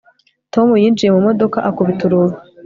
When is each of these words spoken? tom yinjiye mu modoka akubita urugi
tom 0.53 0.67
yinjiye 0.81 1.11
mu 1.15 1.21
modoka 1.27 1.57
akubita 1.69 2.01
urugi 2.07 2.37